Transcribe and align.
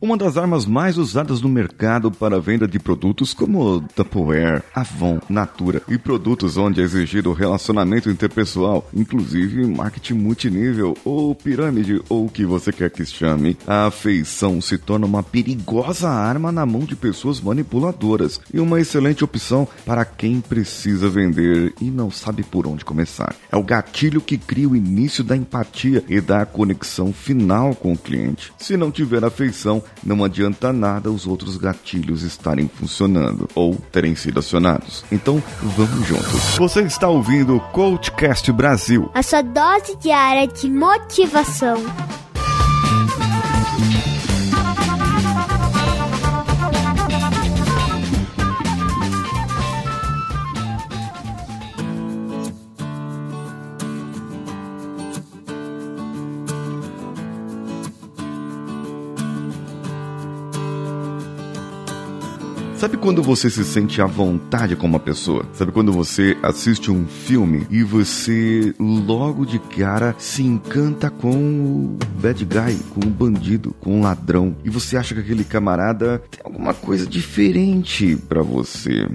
Uma 0.00 0.16
das 0.16 0.36
armas 0.36 0.64
mais 0.64 0.96
usadas 0.96 1.40
no 1.40 1.48
mercado 1.48 2.08
para 2.08 2.36
a 2.36 2.40
venda 2.40 2.68
de 2.68 2.78
produtos 2.78 3.34
como 3.34 3.80
Tupperware, 3.96 4.62
Avon, 4.72 5.18
Natura 5.28 5.82
e 5.88 5.98
produtos 5.98 6.56
onde 6.56 6.80
é 6.80 6.84
exigido 6.84 7.32
relacionamento 7.32 8.08
interpessoal, 8.08 8.88
inclusive 8.94 9.66
marketing 9.66 10.14
multinível 10.14 10.96
ou 11.04 11.34
pirâmide 11.34 12.00
ou 12.08 12.26
o 12.26 12.28
que 12.30 12.46
você 12.46 12.70
quer 12.70 12.90
que 12.90 13.04
chame, 13.04 13.56
a 13.66 13.86
afeição 13.86 14.60
se 14.60 14.78
torna 14.78 15.04
uma 15.04 15.24
perigosa 15.24 16.08
arma 16.08 16.52
na 16.52 16.64
mão 16.64 16.82
de 16.82 16.94
pessoas 16.94 17.40
manipuladoras 17.40 18.40
e 18.54 18.60
uma 18.60 18.80
excelente 18.80 19.24
opção 19.24 19.66
para 19.84 20.04
quem 20.04 20.40
precisa 20.40 21.08
vender 21.08 21.74
e 21.80 21.90
não 21.90 22.08
sabe 22.08 22.44
por 22.44 22.68
onde 22.68 22.84
começar. 22.84 23.34
É 23.50 23.56
o 23.56 23.64
gatilho 23.64 24.20
que 24.20 24.38
cria 24.38 24.68
o 24.68 24.76
início 24.76 25.24
da 25.24 25.36
empatia 25.36 26.04
e 26.08 26.20
da 26.20 26.46
conexão 26.46 27.12
final 27.12 27.74
com 27.74 27.92
o 27.92 27.98
cliente. 27.98 28.52
Se 28.58 28.76
não 28.76 28.92
tiver 28.92 29.24
afeição, 29.24 29.82
não 30.04 30.24
adianta 30.24 30.72
nada 30.72 31.10
os 31.10 31.26
outros 31.26 31.56
gatilhos 31.56 32.22
estarem 32.22 32.70
funcionando 32.72 33.48
ou 33.54 33.74
terem 33.92 34.14
sido 34.14 34.38
acionados. 34.38 35.04
Então, 35.10 35.42
vamos 35.62 36.06
juntos. 36.06 36.56
Você 36.56 36.82
está 36.82 37.08
ouvindo 37.08 37.56
o 37.56 37.60
Coachcast 37.60 38.50
Brasil. 38.52 39.10
A 39.14 39.22
sua 39.22 39.42
dose 39.42 39.96
diária 39.96 40.46
de 40.46 40.70
motivação. 40.70 41.82
Sabe 62.78 62.96
quando 62.96 63.24
você 63.24 63.50
se 63.50 63.64
sente 63.64 64.00
à 64.00 64.06
vontade 64.06 64.76
com 64.76 64.86
uma 64.86 65.00
pessoa? 65.00 65.44
Sabe 65.52 65.72
quando 65.72 65.90
você 65.90 66.36
assiste 66.40 66.92
um 66.92 67.08
filme 67.08 67.66
e 67.68 67.82
você 67.82 68.72
logo 68.78 69.44
de 69.44 69.58
cara 69.58 70.14
se 70.16 70.44
encanta 70.44 71.10
com 71.10 71.28
o 71.28 71.98
bad 72.20 72.44
guy, 72.44 72.78
com 72.94 73.00
o 73.00 73.10
bandido, 73.10 73.74
com 73.80 73.98
o 73.98 74.02
ladrão 74.04 74.54
e 74.64 74.70
você 74.70 74.96
acha 74.96 75.12
que 75.12 75.20
aquele 75.20 75.42
camarada 75.42 76.22
tem 76.30 76.40
alguma 76.44 76.72
coisa 76.72 77.04
diferente 77.04 78.14
para 78.28 78.44
você? 78.44 79.08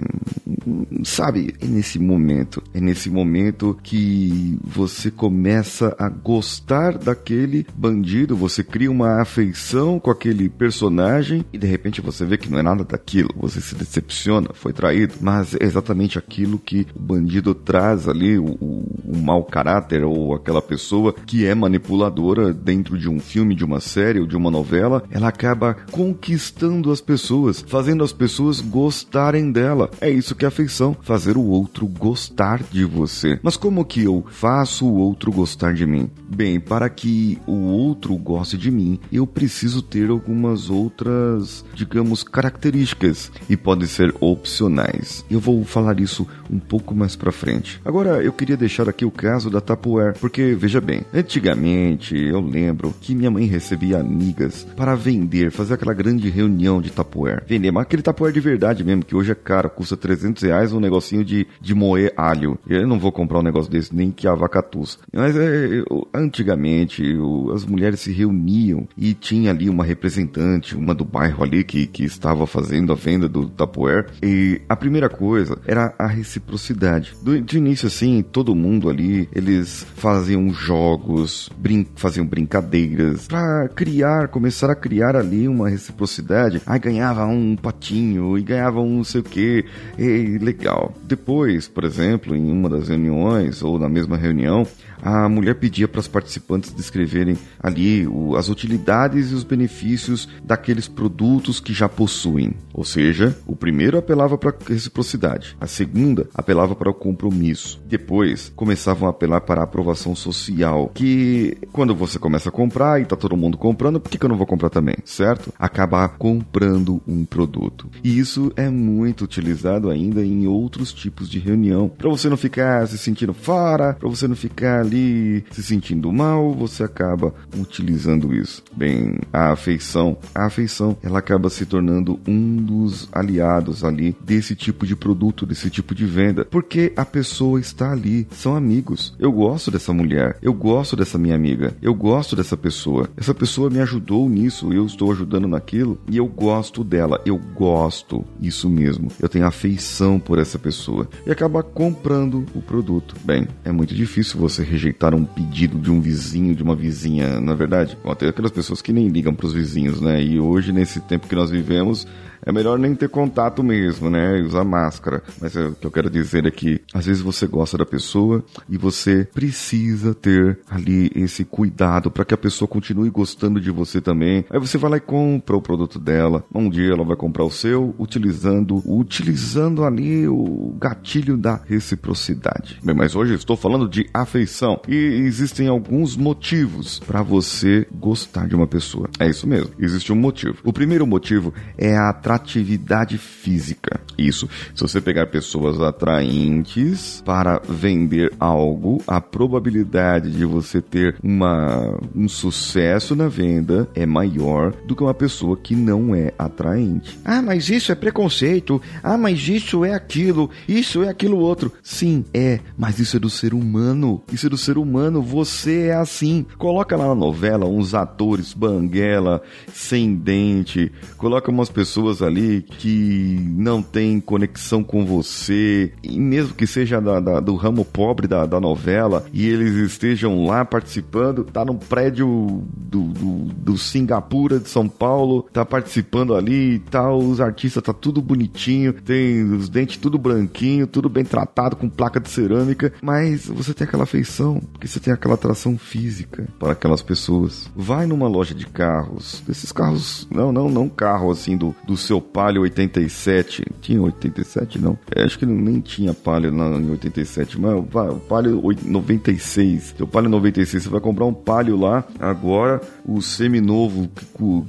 Sabe, 1.03 1.53
é 1.59 1.66
nesse 1.66 2.00
momento, 2.00 2.61
é 2.73 2.80
nesse 2.80 3.09
momento 3.09 3.78
que 3.81 4.58
você 4.64 5.11
começa 5.11 5.95
a 6.00 6.09
gostar 6.09 6.97
daquele 6.97 7.66
bandido, 7.75 8.36
você 8.36 8.64
cria 8.64 8.91
uma 8.91 9.22
afeição 9.22 10.00
com 10.00 10.11
aquele 10.11 10.50
personagem 10.50 11.45
e 11.52 11.58
de 11.58 11.67
repente 11.67 12.02
você 12.02 12.25
vê 12.25 12.38
que 12.38 12.50
não 12.50 12.59
é 12.59 12.64
nada 12.64 12.84
daquilo. 12.84 13.30
Você 13.36 13.61
se 13.61 13.75
decepciona, 13.75 14.50
foi 14.53 14.73
traído, 14.73 15.16
mas 15.22 15.56
é 15.56 15.64
exatamente 15.64 16.17
aquilo 16.17 16.58
que 16.58 16.88
o 16.95 17.00
bandido 17.00 17.53
traz 17.53 18.08
ali, 18.08 18.38
o, 18.38 18.58
o, 18.59 19.02
o 19.06 19.17
mau 19.17 19.44
caráter 19.44 20.03
ou 20.03 20.34
aquela 20.34 20.61
pessoa 20.61 21.14
que 21.14 21.45
é 21.45 21.53
manipuladora 21.53 22.53
dentro 22.53 22.97
de 22.97 23.09
um 23.09 23.19
filme, 23.19 23.56
de 23.56 23.66
uma 23.66 23.80
série 23.80 24.19
ou 24.19 24.28
de 24.28 24.36
uma 24.36 24.52
novela, 24.52 25.03
ela 25.11 25.28
acaba 25.28 25.75
conquistando 25.91 26.91
as 26.91 27.02
pessoas, 27.02 27.64
fazendo 27.67 28.03
as 28.03 28.14
pessoas 28.14 28.61
gostarem 28.61 29.52
dela. 29.52 29.89
É 30.00 30.09
isso 30.09 30.36
que 30.36 30.45
é 30.45 30.50
afeição, 30.53 30.95
fazer 31.01 31.35
o 31.35 31.43
outro 31.43 31.87
gostar 31.87 32.61
de 32.71 32.85
você. 32.85 33.39
Mas 33.41 33.57
como 33.57 33.83
que 33.83 34.03
eu 34.03 34.23
faço 34.29 34.85
o 34.85 34.95
outro 34.95 35.31
gostar 35.31 35.73
de 35.73 35.85
mim? 35.85 36.09
Bem, 36.29 36.59
para 36.59 36.87
que 36.89 37.39
o 37.47 37.53
outro 37.53 38.15
goste 38.15 38.57
de 38.57 38.69
mim, 38.69 38.99
eu 39.11 39.25
preciso 39.25 39.81
ter 39.81 40.09
algumas 40.09 40.69
outras, 40.69 41.65
digamos, 41.73 42.23
características 42.23 43.31
e 43.49 43.57
podem 43.57 43.87
ser 43.87 44.13
opcionais. 44.19 45.25
Eu 45.29 45.39
vou 45.39 45.63
falar 45.65 45.99
isso 45.99 46.27
um 46.49 46.59
pouco 46.59 46.93
mais 46.95 47.15
para 47.15 47.31
frente. 47.31 47.81
Agora 47.83 48.23
eu 48.23 48.31
queria 48.31 48.55
deixar 48.55 48.88
aqui 48.88 49.03
o 49.03 49.11
caso 49.11 49.49
da 49.49 49.59
Tupperware, 49.59 50.17
porque 50.19 50.55
veja 50.57 50.79
bem, 50.79 51.01
antigamente 51.13 52.16
eu 52.16 52.39
lembro 52.39 52.94
que 53.01 53.16
minha 53.16 53.31
mãe 53.31 53.45
recebia 53.45 53.99
amigas 53.99 54.67
para 54.75 54.95
vender, 54.95 55.51
fazer 55.51 55.73
aquela 55.73 55.94
grande 55.94 56.29
reunião 56.29 56.81
de 56.81 56.91
Tupperware. 56.91 57.44
Vender, 57.47 57.72
mas 57.72 57.83
aquele 57.83 58.03
Tupperware 58.03 58.33
de 58.33 58.39
verdade 58.39 58.83
mesmo, 58.83 59.03
que 59.03 59.16
hoje 59.16 59.31
é 59.31 59.35
caro, 59.35 59.69
custa 59.69 59.97
300 59.97 60.42
reais 60.43 60.73
um 60.73 60.79
negocinho 60.79 61.23
de, 61.23 61.47
de 61.59 61.73
moer 61.73 62.13
alho. 62.15 62.57
Eu 62.67 62.87
não 62.87 62.99
vou 62.99 63.11
comprar 63.11 63.39
um 63.39 63.43
negócio 63.43 63.71
desse 63.71 63.95
nem 63.95 64.11
que 64.11 64.27
a 64.27 64.35
vaca 64.35 64.61
tussa. 64.61 64.97
Mas 65.11 65.35
é, 65.35 65.83
eu, 65.89 66.07
antigamente 66.13 67.03
eu, 67.03 67.51
as 67.53 67.65
mulheres 67.65 68.01
se 68.01 68.11
reuniam 68.11 68.87
e 68.97 69.13
tinha 69.13 69.51
ali 69.51 69.69
uma 69.69 69.83
representante, 69.83 70.75
uma 70.75 70.93
do 70.93 71.05
bairro 71.05 71.43
ali 71.43 71.63
que, 71.63 71.87
que 71.87 72.03
estava 72.03 72.45
fazendo 72.47 72.91
a 72.91 72.95
venda 72.95 73.27
do 73.27 73.47
Tupperware. 73.49 74.07
E 74.21 74.61
a 74.67 74.75
primeira 74.75 75.09
coisa 75.09 75.57
era 75.65 75.93
a 75.97 76.07
reciprocidade. 76.07 77.13
Do, 77.21 77.39
de 77.41 77.57
início, 77.57 77.87
assim, 77.87 78.23
todo 78.23 78.55
mundo 78.55 78.89
ali, 78.89 79.29
eles 79.33 79.85
faziam 79.95 80.49
jogos, 80.51 81.49
brin 81.57 81.85
faziam 81.95 82.25
brincadeiras 82.25 83.27
para 83.27 83.69
criar, 83.69 84.27
começar 84.29 84.69
a 84.69 84.75
criar 84.75 85.15
ali 85.15 85.47
uma 85.47 85.69
reciprocidade. 85.69 86.61
Aí 86.65 86.79
ganhava 86.79 87.25
um 87.25 87.55
patinho 87.55 88.37
e 88.37 88.41
ganhava 88.41 88.79
um 88.79 89.03
não 89.03 89.03
sei 89.03 89.21
o 89.21 89.23
que. 89.23 89.65
E 89.97 90.32
legal. 90.38 90.94
Depois, 91.03 91.67
por 91.67 91.83
exemplo, 91.83 92.35
em 92.35 92.51
uma 92.51 92.69
das 92.69 92.88
reuniões 92.88 93.61
ou 93.61 93.79
na 93.79 93.89
mesma 93.89 94.17
reunião, 94.17 94.66
a 95.03 95.27
mulher 95.27 95.55
pedia 95.55 95.88
para 95.88 95.99
os 95.99 96.07
participantes 96.07 96.73
descreverem 96.73 97.38
ali 97.59 98.07
o, 98.07 98.38
as 98.38 98.47
utilidades 98.47 99.31
e 99.31 99.35
os 99.35 99.43
benefícios 99.43 100.29
daqueles 100.43 100.88
produtos 100.88 101.59
que 101.59 101.73
já 101.73 101.89
possuem. 101.89 102.53
Ou 102.73 102.85
seja, 102.85 103.38
o 103.45 103.55
primeiro 103.55 103.97
apelava 103.97 104.38
para 104.38 104.51
a 104.51 104.69
reciprocidade, 104.69 105.57
a 105.59 105.67
segunda 105.67 106.27
apelava 106.33 106.73
para 106.73 106.89
o 106.89 106.93
compromisso. 106.93 107.81
Depois 107.85 108.51
começavam 108.55 109.07
a 109.07 109.11
apelar 109.11 109.41
para 109.41 109.61
a 109.61 109.66
aprovação 109.66 110.16
social, 110.16 110.89
que 110.93 111.57
quando 111.73 111.93
você 111.93 112.17
começa 112.17 112.47
a 112.47 112.51
comprar 112.51 113.01
e 113.01 113.05
tá 113.05 113.16
todo 113.16 113.35
mundo 113.35 113.57
comprando, 113.57 113.99
por 113.99 114.09
que, 114.09 114.17
que 114.17 114.25
eu 114.25 114.29
não 114.29 114.38
vou 114.38 114.47
comprar 114.47 114.69
também, 114.69 114.95
certo? 115.03 115.53
Acabar 115.59 116.07
comprando 116.17 117.01
um 117.05 117.25
produto. 117.25 117.89
E 118.03 118.17
isso 118.17 118.53
é 118.55 118.69
muito 118.69 119.25
utilizado 119.25 119.89
ainda 119.89 120.22
em 120.23 120.47
outros 120.47 120.94
tipos 120.94 121.29
de 121.29 121.39
reunião, 121.39 121.89
para 121.89 122.09
você 122.09 122.29
não 122.29 122.38
ficar 122.38 122.88
se 122.88 122.97
sentindo 122.97 123.34
fora, 123.34 123.94
para 123.94 124.09
você 124.09 124.28
não 124.28 124.35
ficar 124.35 124.81
ali 124.81 125.44
se 125.51 125.63
sentindo 125.63 126.11
mal, 126.11 126.53
você 126.53 126.84
acaba 126.84 127.34
utilizando 127.57 128.34
isso. 128.34 128.63
Bem, 128.75 129.19
a 129.31 129.51
afeição, 129.51 130.17
a 130.34 130.45
afeição, 130.45 130.97
ela 131.03 131.19
acaba 131.19 131.50
se 131.50 131.66
tornando 131.66 132.19
um 132.28 132.57
dos 132.57 133.07
aliados 133.11 133.84
ali 133.84 134.16
desse 134.23 134.56
tipo 134.56 134.85
de 134.85 134.95
produto, 134.95 135.45
desse 135.45 135.69
tipo 135.69 135.95
de 135.95 136.06
venda, 136.06 136.45
porque 136.45 136.94
a 136.95 137.05
pessoa 137.05 137.59
está 137.59 137.91
ali, 137.91 138.28
são 138.31 138.55
amigos. 138.55 139.16
Eu 139.19 139.31
gosto 139.31 139.72
dessa 139.72 139.94
mulher, 139.94 140.38
eu 140.41 140.53
gosto 140.53 140.95
dessa 140.95 141.17
minha 141.17 141.35
amiga, 141.35 141.75
eu 141.81 141.94
gosto 141.94 142.35
dessa 142.35 142.57
pessoa. 142.57 143.09
Essa 143.17 143.34
pessoa 143.34 143.69
me 143.69 143.79
ajudou 143.79 144.29
nisso, 144.29 144.73
eu 144.73 144.85
estou 144.85 145.11
ajudando 145.11 145.47
naquilo 145.47 146.00
e 146.09 146.17
eu 146.17 146.28
gosto 146.28 146.84
dela, 146.84 147.22
eu 147.25 147.38
gosto, 147.38 148.23
isso 148.41 148.69
mesmo. 148.69 149.09
Eu 149.19 149.29
tenho 149.29 149.45
afeição 149.45 150.12
por 150.19 150.40
essa 150.40 150.57
pessoa 150.59 151.07
e 151.25 151.31
acaba 151.31 151.63
comprando 151.63 152.46
o 152.53 152.62
produto. 152.62 153.16
Bem, 153.24 153.47
é 153.63 153.72
muito 153.72 153.94
difícil 153.94 154.40
você 154.40 154.63
rejeitar 154.63 155.13
um 155.13 155.25
pedido 155.25 155.79
de 155.79 155.91
um 155.91 156.01
vizinho, 156.01 156.56
de 156.56 156.63
uma 156.63 156.75
vizinha, 156.75 157.40
na 157.40 157.53
é 157.53 157.56
verdade. 157.56 157.97
Tem 158.18 158.29
aquelas 158.29 158.52
pessoas 158.52 158.81
que 158.81 158.94
nem 158.94 159.07
ligam 159.07 159.34
para 159.34 159.46
os 159.46 159.53
vizinhos, 159.53 160.02
né? 160.02 160.22
E 160.22 160.40
hoje, 160.40 160.72
nesse 160.72 161.00
tempo 161.02 161.28
que 161.28 161.35
nós 161.35 161.50
vivemos, 161.50 162.07
é 162.45 162.51
melhor 162.51 162.77
nem 162.77 162.93
ter 162.93 163.09
contato 163.09 163.63
mesmo, 163.63 164.09
né? 164.09 164.39
E 164.39 164.43
usar 164.43 164.63
máscara. 164.63 165.23
Mas 165.41 165.55
é, 165.55 165.67
o 165.67 165.73
que 165.73 165.87
eu 165.87 165.91
quero 165.91 166.09
dizer 166.09 166.45
é 166.45 166.51
que 166.51 166.81
às 166.93 167.05
vezes 167.05 167.21
você 167.21 167.47
gosta 167.47 167.77
da 167.77 167.85
pessoa 167.85 168.43
e 168.69 168.77
você 168.77 169.27
precisa 169.33 170.13
ter 170.13 170.59
ali 170.69 171.11
esse 171.15 171.45
cuidado 171.45 172.11
para 172.11 172.25
que 172.25 172.33
a 172.33 172.37
pessoa 172.37 172.67
continue 172.67 173.09
gostando 173.09 173.59
de 173.59 173.71
você 173.71 174.01
também. 174.01 174.45
Aí 174.49 174.59
você 174.59 174.77
vai 174.77 174.91
lá 174.91 174.97
e 174.97 175.01
compra 175.01 175.55
o 175.55 175.61
produto 175.61 175.99
dela. 175.99 176.43
Um 176.53 176.69
dia 176.69 176.91
ela 176.91 177.05
vai 177.05 177.16
comprar 177.16 177.43
o 177.43 177.51
seu 177.51 177.95
utilizando, 177.97 178.81
utilizando 178.85 179.84
ali 179.84 180.28
o 180.28 180.75
gatilho 180.79 181.37
da 181.37 181.61
reciprocidade. 181.66 182.79
Bem, 182.84 182.96
mas 182.96 183.16
hoje 183.16 183.34
estou 183.34 183.55
falando 183.55 183.87
de 183.87 184.09
afeição 184.13 184.81
e 184.87 184.96
existem 184.96 185.67
alguns 185.67 186.17
motivos 186.17 186.99
para 186.99 187.22
você 187.22 187.87
gostar 187.93 188.47
de 188.47 188.55
uma 188.55 188.67
pessoa. 188.67 189.09
É 189.19 189.29
isso 189.29 189.47
mesmo. 189.47 189.72
Existe 189.79 190.11
um 190.11 190.16
motivo. 190.16 190.57
O 190.63 190.73
primeiro 190.73 191.07
motivo 191.07 191.53
é 191.78 191.96
a 191.96 192.09
atração 192.09 192.33
atratividade 192.35 193.18
física. 193.18 194.00
Isso. 194.18 194.47
Se 194.74 194.82
você 194.82 195.02
pegar 195.02 195.28
pessoas 195.28 195.80
atraentes 195.82 197.22
para 197.26 197.62
vender 197.68 198.32
algo, 198.40 199.02
a 199.08 199.20
probabilidade 199.20 200.32
de 200.32 200.46
você 200.46 200.82
ter 200.82 201.16
uma, 201.24 202.00
um 202.16 202.28
sucesso 202.28 203.16
na 203.16 203.28
venda 203.28 203.88
é 203.96 204.06
maior 204.06 204.74
do 204.85 204.96
que 204.96 205.03
uma 205.03 205.14
pessoa 205.14 205.58
que 205.58 205.76
não 205.76 206.16
é 206.16 206.34
atraente. 206.38 207.20
Ah, 207.26 207.41
mas 207.41 207.70
isso 207.70 207.91
é 207.91 207.96
preconceito. 207.96 208.82
Ah, 209.02 209.18
mas 209.18 209.47
isso 209.47 209.84
é 209.84 209.94
aquilo. 209.94 210.50
Isso 210.68 211.03
é 211.03 211.09
aquilo 211.09 211.38
outro. 211.38 211.72
Sim, 211.82 212.26
é. 212.34 212.59
Mas 212.78 213.00
isso 213.00 213.18
é 213.18 213.20
do 213.20 213.30
ser 213.30 213.53
humano. 213.53 214.22
Isso 214.32 214.47
é 214.47 214.50
do 214.50 214.58
ser 214.58 214.78
humano. 214.78 215.22
Você 215.22 215.88
é 215.88 215.96
assim. 215.96 216.46
Coloca 216.58 216.96
lá 216.96 217.08
na 217.08 217.16
novela 217.16 217.66
uns 217.66 217.94
atores 217.94 218.53
banguela, 218.53 219.41
sem 219.72 220.16
dente. 220.16 220.91
Coloca 221.18 221.52
umas 221.52 221.70
pessoas 221.70 222.22
ali 222.23 222.61
que 222.61 223.37
não 223.55 223.81
tem 223.81 224.20
conexão 224.20 224.84
com 224.84 225.05
você. 225.05 225.91
E 226.03 226.20
mesmo 226.20 226.53
que 226.53 226.66
seja 226.66 226.99
da, 226.99 227.20
da, 227.20 227.40
do 227.40 227.55
ramo 227.55 227.85
pobre 227.85 228.28
da, 228.28 228.46
da 228.46 228.59
novela 228.59 229.25
e 229.34 229.47
eles 229.47 229.73
estejam 229.75 230.46
lá 230.46 230.66
participando, 230.66 231.43
tá 231.43 231.64
num 231.66 231.78
prédio 231.78 232.64
do, 232.75 233.03
do, 233.03 233.35
do 233.53 233.78
Singapura 233.78 234.59
de 234.59 234.70
São 234.70 234.87
Paulo, 234.87 235.47
tá 235.52 235.66
participando 235.66 236.35
ali 236.35 236.75
e 236.75 236.79
tal, 236.79 237.20
os 237.20 237.41
artistas 237.41 237.84
tá 237.84 237.93
tudo 237.93 238.22
bonitinho, 238.22 238.93
tem 238.93 239.43
os 239.43 239.70
dentes 239.70 239.97
tudo 239.97 240.17
branquinho, 240.17 240.87
tudo 240.87 241.09
bem 241.09 241.23
tratado 241.23 241.75
com 241.75 241.90
placa 241.90 242.20
de 242.20 242.29
cerâmica, 242.29 242.93
mas 243.02 243.47
você 243.47 243.73
tem 243.73 243.87
aquela 243.87 244.03
afeição, 244.03 244.61
porque 244.72 244.87
você 244.87 244.99
tem 244.99 245.14
aquela 245.14 245.35
atração 245.35 245.78
física 245.78 246.47
para 246.59 246.73
aquelas 246.73 247.02
pessoas. 247.02 247.70
Vai 247.75 248.05
numa 248.05 248.28
loja 248.28 248.53
de 248.53 248.66
carros, 248.66 249.43
desses 249.47 249.72
carros, 249.72 250.28
não, 250.31 250.52
não, 250.52 250.70
não 250.70 250.90
carro 250.90 251.31
assim 251.31 251.58
do, 251.58 251.75
do 251.85 251.97
seu 252.03 252.22
Palio 252.22 252.61
87, 252.61 253.66
tinha 253.82 254.02
87 254.02 254.79
não, 254.79 254.97
é, 255.16 255.23
acho 255.23 255.40
que 255.40 255.46
nem 255.46 255.79
tinha 255.79 256.13
Palio 256.13 256.51
em 256.51 256.89
87, 256.89 257.60
mas 257.60 257.74
o 257.74 258.20
Palio 258.20 258.62
96, 258.84 259.96
seu 259.98 260.08
Palio 260.08 260.29
96, 260.29 260.84
você 260.84 260.89
vai 260.89 261.01
comprar 261.01 261.25
um 261.25 261.34
Palio 261.34 261.77
lá, 261.77 262.03
agora 262.20 262.82
o 263.05 263.22
semi-novo 263.22 264.10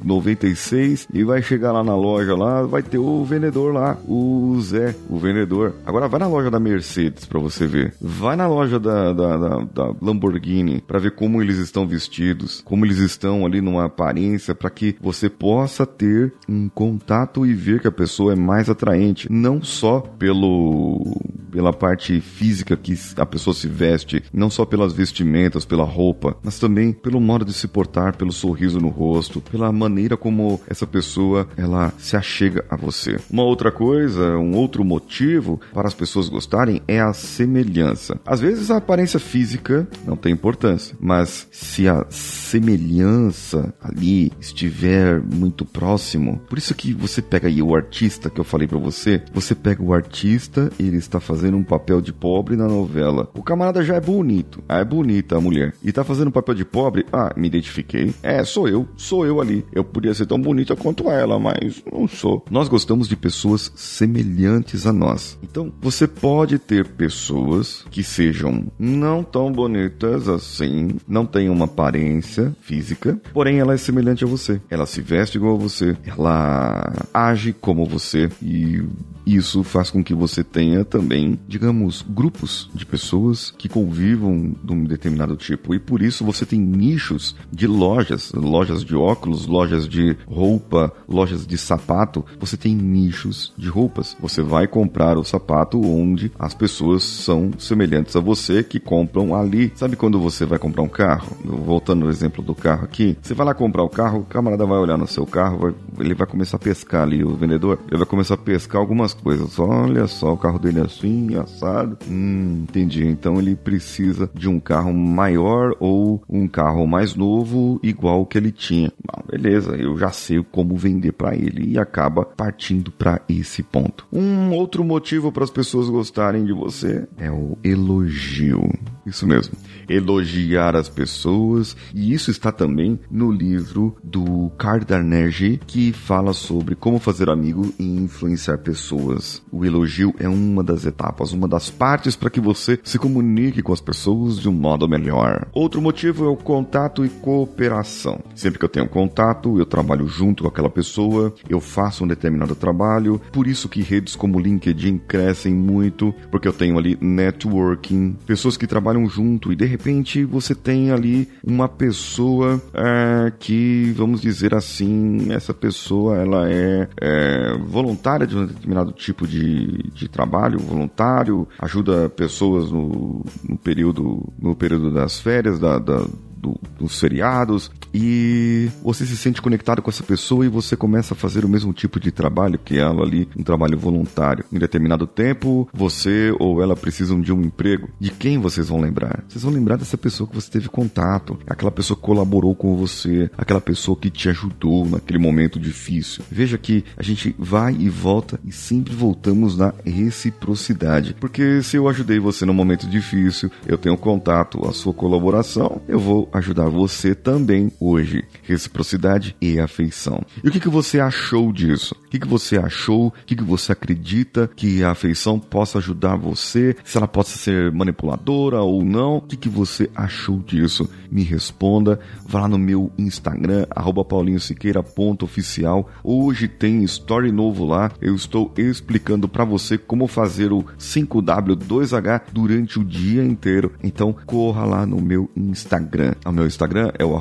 96 0.05 1.09
e 1.13 1.25
vai 1.25 1.43
chegar 1.43 1.73
lá 1.73 1.83
na 1.83 1.97
loja 1.97 2.35
lá, 2.35 2.63
vai 2.63 2.83
ter 2.83 2.99
o 2.99 3.25
vendedor 3.25 3.73
lá, 3.73 3.97
o 4.07 4.59
Zé, 4.61 4.95
o 5.09 5.19
vendedor. 5.19 5.75
Agora 5.87 6.09
vai 6.09 6.21
na 6.21 6.27
loja 6.27 6.51
da 6.51 6.61
Mercedes 6.61 7.25
para 7.25 7.41
você 7.41 7.67
ver. 7.67 7.95
Vai 8.01 8.37
na 8.37 8.47
loja 8.47 8.79
da, 8.79 9.13
da, 9.13 9.37
da, 9.37 9.59
da 9.59 9.95
Lamborghini 10.01 10.81
para 10.81 10.99
ver 10.99 11.13
como 11.13 11.43
eles 11.43 11.59
estão 11.59 11.87
vestidos, 11.87 12.63
como 12.65 12.85
eles 12.85 12.99
estão 12.99 13.45
ali 13.47 13.61
numa 13.61 13.87
aparência 13.87 14.55
para 14.55 14.71
que 14.71 14.97
você 15.01 15.29
possa 15.29 15.87
ter 15.87 16.33
um 16.49 16.69
contato 16.69 17.24
e 17.47 17.55
ver 17.55 17.81
que 17.81 17.88
a 17.88 17.93
pessoa 17.93 18.32
é 18.32 18.37
mais 18.37 18.69
atraente, 18.69 19.31
não 19.31 19.62
só 19.62 20.00
pelo 20.00 21.21
pela 21.55 21.73
parte 21.73 22.21
física 22.21 22.76
que 22.76 22.99
a 23.17 23.25
pessoa 23.25 23.55
se 23.55 23.69
veste, 23.69 24.25
não 24.32 24.50
só 24.50 24.65
pelas 24.65 24.93
vestimentas, 24.93 25.65
pela 25.65 25.85
roupa, 25.85 26.37
mas 26.43 26.59
também 26.59 26.93
pelo 26.93 27.21
modo 27.21 27.44
de 27.44 27.53
se 27.53 27.69
portar, 27.69 28.17
pelo 28.17 28.32
sorriso 28.32 28.81
no 28.81 28.88
rosto, 28.88 29.41
pela 29.41 29.71
maneira 29.71 30.17
como 30.17 30.61
essa 30.69 30.85
pessoa 30.85 31.47
ela 31.56 31.93
se 31.97 32.17
achega 32.17 32.65
a 32.69 32.76
você. 32.76 33.21
Uma 33.31 33.44
outra 33.44 33.70
coisa, 33.70 34.37
um 34.37 34.56
outro 34.56 34.85
motivo 34.85 35.61
para 35.73 35.87
as 35.87 35.94
pessoas 35.94 36.29
gostarem 36.29 36.82
é 36.88 37.00
a 37.00 37.12
semelhança. 37.12 38.19
Às 38.27 38.41
vezes 38.41 38.73
a 38.73 38.79
aparência 38.79 39.20
física 39.20 39.87
não 40.05 40.17
tem 40.17 40.32
importância, 40.32 40.97
mas 40.99 41.47
se 41.53 41.87
a 41.88 42.05
semelhança 42.11 43.73
ali 43.81 44.32
estiver 44.41 45.23
muito 45.23 45.65
próximo, 45.65 46.43
por 46.49 46.59
isso 46.59 46.75
que 46.75 46.93
você 46.93 47.14
pega 47.23 47.49
aí 47.49 47.63
o 47.63 47.75
artista 47.75 48.31
que 48.31 48.41
eu 48.41 48.45
falei 48.45 48.67
para 48.67 48.79
você, 48.79 49.23
você 49.33 49.55
pega 49.55 49.83
o 49.83 49.93
artista, 49.93 50.71
ele 50.79 50.97
está 50.97 51.21
fazendo 51.21 51.57
um 51.57 51.65
papel 51.65 52.01
de 52.01 52.13
pobre 52.13 52.57
na 52.57 52.67
novela. 52.67 53.31
O 53.35 53.43
camarada 53.43 53.83
já 53.85 53.97
é 53.97 54.01
bonito, 54.01 54.63
ah, 54.69 54.79
é 54.79 54.85
bonita 54.85 55.37
a 55.37 55.41
mulher 55.41 55.75
e 55.83 55.93
tá 55.93 56.05
fazendo 56.05 56.29
um 56.29 56.33
papel 56.33 56.55
de 56.55 56.65
pobre. 56.65 57.07
Ah, 57.13 57.33
me 57.37 57.49
identifiquei. 57.49 58.15
É, 58.23 58.45
sou 58.45 58.69
eu, 58.69 58.89
sou 58.97 59.27
eu 59.27 59.41
ali. 59.41 59.65
Eu 59.73 59.85
podia 59.85 60.15
ser 60.15 60.27
tão 60.27 60.41
bonita 60.41 60.77
quanto 60.77 61.11
ela, 61.11 61.39
mas 61.39 61.83
não 61.91 62.09
sou. 62.09 62.45
Nós 62.51 62.69
gostamos 62.69 63.09
de 63.09 63.17
pessoas 63.17 63.73
semelhantes 63.75 64.87
a 64.87 64.93
nós. 64.93 65.39
Então, 65.43 65.73
você 65.81 66.07
pode 66.07 66.59
ter 66.59 66.87
pessoas 66.87 67.85
que 67.91 68.03
sejam 68.03 68.67
não 68.79 69.23
tão 69.23 69.53
bonitas 69.53 70.29
assim, 70.29 70.97
não 71.07 71.27
têm 71.27 71.49
uma 71.49 71.65
aparência 71.67 72.55
física, 72.61 73.21
porém 73.33 73.59
ela 73.59 73.75
é 73.75 73.77
semelhante 73.77 74.25
a 74.25 74.27
você. 74.27 74.61
Ela 74.71 74.87
se 74.87 75.01
veste 75.01 75.39
igual 75.39 75.55
a 75.55 75.59
você, 75.59 75.97
ela 76.07 76.93
age 77.12 77.53
como 77.53 77.87
você 77.87 78.29
e 78.41 78.83
isso 79.27 79.62
faz 79.62 79.91
com 79.91 80.05
que 80.05 80.15
você 80.15 80.45
tenha 80.45 80.85
também, 80.85 81.39
digamos, 81.49 82.05
grupos 82.06 82.71
de 82.75 82.85
pessoas 82.85 83.51
que 83.56 83.69
convivam 83.69 84.55
de 84.62 84.73
um 84.73 84.85
determinado 84.85 85.37
tipo. 85.37 85.75
E 85.75 85.79
por 85.79 86.03
isso 86.03 86.25
você 86.25 86.45
tem 86.45 86.61
nichos 86.61 87.35
de 87.51 87.67
lojas, 87.67 88.33
lojas 88.33 88.85
de 88.85 88.95
óculos, 88.95 89.47
lojas 89.47 89.89
de 89.89 90.17
roupa, 90.27 90.93
lojas 91.09 91.47
de 91.47 91.56
sapato. 91.56 92.25
Você 92.39 92.56
tem 92.56 92.75
nichos 92.75 93.53
de 93.56 93.69
roupas. 93.69 94.17
Você 94.21 94.43
vai 94.43 94.67
comprar 94.67 95.17
o 95.17 95.25
sapato 95.25 95.81
onde 95.81 96.31
as 96.39 96.53
pessoas 96.53 97.03
são 97.03 97.53
semelhantes 97.59 98.15
a 98.17 98.21
você 98.21 98.62
que 98.62 98.79
compram 98.79 99.35
ali. 99.35 99.73
Sabe 99.75 99.97
quando 99.97 100.21
você 100.21 100.45
vai 100.45 100.59
comprar 100.59 100.83
um 100.83 100.89
carro? 100.89 101.37
Voltando 101.45 102.05
ao 102.05 102.11
exemplo 102.11 102.43
do 102.43 102.55
carro 102.55 102.85
aqui, 102.85 103.17
você 103.23 103.33
vai 103.33 103.47
lá 103.47 103.55
comprar 103.55 103.83
o 103.83 103.89
carro, 103.89 104.21
o 104.21 104.25
camarada 104.25 104.67
vai 104.67 104.79
olhar 104.79 104.99
no 104.99 105.06
seu 105.06 105.25
carro, 105.25 105.59
vai, 105.59 105.75
ele 106.01 106.15
vai 106.15 106.27
começar 106.27 106.56
a 106.56 106.61
pescar 106.61 106.94
ali, 107.02 107.25
o 107.25 107.35
vendedor, 107.35 107.79
ele 107.88 107.99
vai 107.99 108.06
começar 108.06 108.35
a 108.35 108.38
pescar 108.38 108.81
algumas 108.81 109.14
coisas. 109.14 109.58
Olha 109.58 110.06
só, 110.06 110.32
o 110.32 110.37
carro 110.37 110.58
dele 110.58 110.81
é 110.81 110.85
assim, 110.85 111.35
assado. 111.37 111.99
Hum, 112.08 112.64
entendi. 112.69 113.06
Então 113.06 113.38
ele 113.38 113.55
precisa 113.55 114.31
de 114.35 114.49
um 114.49 114.61
carro 114.61 114.93
maior 114.93 115.75
ou 115.81 116.23
um 116.29 116.46
carro 116.46 116.87
mais 116.87 117.14
novo, 117.14 117.79
igual 117.82 118.23
o 118.23 118.26
que 118.26 118.38
ele 118.38 118.52
tinha. 118.52 118.93
Beleza, 119.31 119.76
eu 119.76 119.96
já 119.96 120.11
sei 120.11 120.43
como 120.43 120.76
vender 120.76 121.12
para 121.12 121.35
ele 121.35 121.73
e 121.73 121.79
acaba 121.79 122.25
partindo 122.25 122.91
para 122.91 123.20
esse 123.29 123.62
ponto. 123.62 124.06
Um 124.12 124.50
outro 124.52 124.85
motivo 124.85 125.32
para 125.32 125.44
as 125.44 125.50
pessoas 125.50 125.88
gostarem 125.88 126.44
de 126.44 126.52
você 126.52 127.06
é 127.19 127.31
o 127.31 127.56
elogio. 127.64 128.70
Isso 129.06 129.27
mesmo. 129.27 129.55
Elogiar 129.89 130.77
as 130.77 130.89
pessoas. 130.89 131.77
E 131.95 132.12
isso 132.12 132.31
está 132.31 132.51
também 132.51 132.99
no 133.11 133.31
livro 133.31 133.97
do 134.03 134.51
Cardarnergy, 134.59 135.61
que 135.67 135.93
fala 135.93 136.33
sobre 136.33 136.75
como 136.75 136.99
fazer 136.99 137.29
amigo 137.29 137.73
e 137.79 137.85
influenciar 137.85 138.59
pessoas. 138.59 139.43
O 139.53 139.65
elogio 139.65 140.15
é 140.19 140.29
uma 140.29 140.62
das 140.62 140.87
etapas, 140.87 141.33
uma 141.33 141.47
das 141.47 141.71
partes 141.71 142.17
para 142.17 142.31
que 142.31 142.41
você 142.41 142.79
se 142.83 142.99
comunique 142.99 143.62
com 143.62 143.73
as 143.73 143.81
pessoas 143.81 144.39
de 144.39 144.49
um 144.49 144.53
modo 144.53 144.89
melhor. 144.89 145.47
Outro 145.53 145.81
motivo 145.81 146.25
é 146.25 146.29
o 146.29 146.37
contato 146.37 147.05
e 147.05 147.09
cooperação. 147.09 148.21
Sempre 148.35 148.59
que 148.59 148.65
eu 148.65 148.69
tenho 148.69 148.89
contato, 148.89 149.59
eu 149.59 149.67
trabalho 149.67 150.06
junto 150.06 150.45
com 150.45 150.49
aquela 150.49 150.71
pessoa, 150.71 151.35
eu 151.49 151.61
faço 151.61 152.05
um 152.05 152.09
determinado 152.09 152.55
trabalho. 152.55 153.21
Por 153.33 153.47
isso 153.47 153.69
que 153.69 153.83
redes 153.83 154.17
como 154.17 154.41
LinkedIn 154.41 154.99
crescem 154.99 155.55
muito, 155.55 156.15
porque 156.31 156.49
eu 156.49 156.53
tenho 156.53 156.79
ali 156.79 156.97
networking, 157.01 158.17
pessoas 158.27 158.56
que 158.56 158.67
trabalham 158.67 158.94
trabalham 158.94 159.08
junto 159.08 159.52
e 159.52 159.56
de 159.56 159.64
repente 159.64 160.25
você 160.25 160.55
tem 160.55 160.91
ali 160.91 161.29
uma 161.43 161.69
pessoa 161.69 162.62
é, 162.73 163.32
que, 163.38 163.93
vamos 163.96 164.20
dizer 164.20 164.55
assim, 164.55 165.32
essa 165.32 165.52
pessoa 165.52 166.17
ela 166.17 166.50
é, 166.50 166.88
é 167.00 167.58
voluntária 167.58 168.27
de 168.27 168.36
um 168.36 168.46
determinado 168.46 168.93
tipo 168.93 169.27
de, 169.27 169.91
de 169.93 170.08
trabalho, 170.08 170.58
voluntário, 170.58 171.48
ajuda 171.58 172.08
pessoas 172.08 172.70
no, 172.70 173.24
no 173.48 173.58
período 173.58 174.32
no 174.39 174.55
período 174.55 174.93
das 174.93 175.19
férias, 175.19 175.58
da, 175.58 175.79
da 175.79 176.06
do, 176.36 176.60
dos 176.79 177.01
feriados 177.01 177.70
e 177.94 178.69
você 178.82 179.06
se 179.06 179.17
sente 179.17 179.41
conectado 179.41 179.81
com 179.81 179.89
essa 179.89 180.03
pessoa 180.03 180.44
e 180.44 180.48
você 180.48 180.77
começa 180.77 181.15
a 181.15 181.17
fazer 181.17 181.44
o 181.44 181.48
mesmo 181.48 181.72
tipo 181.72 182.01
de 182.01 182.10
trabalho 182.10 182.58
que 182.58 182.77
ela 182.77 183.05
ali, 183.05 183.29
um 183.39 183.43
trabalho 183.44 183.79
voluntário. 183.79 184.44
Em 184.53 184.58
determinado 184.58 185.06
tempo, 185.06 185.69
você 185.72 186.34
ou 186.41 186.60
ela 186.60 186.74
precisam 186.74 187.20
de 187.20 187.32
um 187.32 187.41
emprego. 187.41 187.89
De 188.01 188.10
quem 188.10 188.39
vocês 188.39 188.69
vão 188.69 188.81
lembrar? 188.81 189.22
Vocês 189.29 189.44
vão 189.44 189.53
lembrar 189.53 189.77
dessa 189.77 189.96
pessoa 189.96 190.29
que 190.29 190.34
você 190.34 190.51
teve 190.51 190.69
contato, 190.69 191.39
aquela 191.46 191.70
pessoa 191.70 191.96
que 191.96 192.03
colaborou 192.03 192.55
com 192.55 192.74
você, 192.77 193.31
aquela 193.39 193.60
pessoa 193.60 193.96
que 193.96 194.10
te 194.10 194.29
ajudou 194.29 194.84
naquele 194.86 195.20
momento 195.20 195.60
difícil. 195.60 196.24
Veja 196.29 196.58
que 196.58 196.84
a 196.96 197.03
gente 197.03 197.34
vai 197.39 197.77
e 197.79 197.89
volta 197.89 198.41
e 198.44 198.51
sempre 198.51 198.93
voltamos 198.93 199.56
na 199.56 199.72
reciprocidade. 199.84 201.15
Porque 201.20 201.63
se 201.63 201.77
eu 201.77 201.89
ajudei 201.89 202.19
você 202.19 202.44
no 202.44 202.55
momento 202.55 202.89
difícil, 202.89 203.51
eu 203.67 203.79
tenho 203.79 203.96
contato, 203.96 204.67
a 204.67 204.72
sua 204.72 204.93
colaboração, 204.93 205.81
eu 205.86 205.98
vou 205.98 206.29
ajudar 206.32 206.69
você 206.69 207.15
também 207.15 207.70
hoje: 207.84 208.24
reciprocidade 208.43 209.36
e 209.41 209.58
afeição. 209.58 210.22
E 210.43 210.48
o 210.48 210.50
que, 210.50 210.60
que 210.60 210.69
você 210.69 211.00
achou 211.00 211.53
disso? 211.53 211.94
O 212.06 212.08
que, 212.08 212.19
que 212.19 212.29
você 212.29 212.56
achou? 212.56 213.08
O 213.08 213.12
que, 213.26 213.36
que 213.36 213.44
você 213.44 213.72
acredita 213.72 214.50
que 214.55 214.82
a 214.82 214.93
afeição 214.93 215.38
possa 215.38 215.79
ajudar 215.79 216.17
você? 216.17 216.76
Se 216.84 216.96
ela 216.96 217.08
possa 217.08 217.36
ser 217.36 217.72
manipuladora 217.72 218.60
ou 218.60 218.84
não? 218.84 219.19
O 219.19 219.22
que, 219.22 219.36
que 219.36 219.48
você 219.48 219.91
achou 219.94 220.38
disso? 220.38 220.88
Me 221.10 221.22
responda. 221.22 221.98
Vá 222.26 222.43
lá 222.43 222.48
no 222.48 222.58
meu 222.58 222.91
Instagram, 222.96 223.67
paulinhosiqueira.oficial. 224.08 225.91
Hoje 226.03 226.48
tem 226.48 226.82
story 226.84 227.32
novo 227.32 227.64
lá. 227.64 227.91
Eu 228.00 228.14
estou 228.14 228.53
explicando 228.56 229.29
para 229.29 229.44
você 229.44 229.76
como 229.76 230.06
fazer 230.06 230.53
o 230.53 230.64
5W2H 230.79 232.22
durante 232.32 232.79
o 232.79 232.84
dia 232.84 233.24
inteiro. 233.24 233.72
Então 233.82 234.14
corra 234.26 234.64
lá 234.64 234.86
no 234.86 235.00
meu 235.00 235.31
Instagram. 235.36 236.14
O 236.24 236.32
meu 236.32 236.46
Instagram 236.46 236.93
é 236.98 237.05
o 237.05 237.17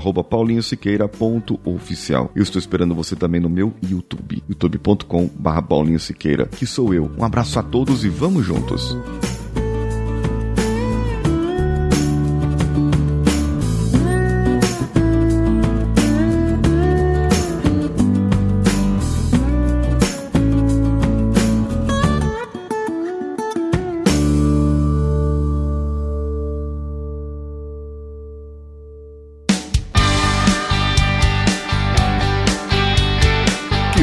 paulinhosiqueira.oficial. 0.54 2.32
Eu 2.36 2.44
estou 2.44 2.60
esperando 2.60 2.94
você 2.94 3.16
também 3.16 3.42
no 3.42 3.50
meu 3.50 3.74
YouTube, 3.82 4.44
youtube.com.br 4.48 5.62
Paulinho 5.68 6.00
Siqueira, 6.00 6.46
que 6.46 6.68
sou 6.68 6.94
eu. 6.94 7.10
Um 7.18 7.24
abraço 7.24 7.60
a 7.60 7.64
todos 7.64 8.04
e 8.04 8.10
vamos 8.10 8.46
juntos. 8.46 8.96